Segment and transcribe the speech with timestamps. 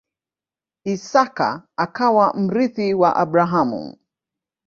[0.93, 1.47] Isaka
[1.85, 3.81] akawa mrithi wa Abrahamu.